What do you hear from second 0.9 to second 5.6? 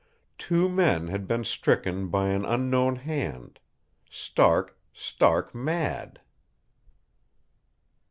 had been stricken by an unknown hand stark, stark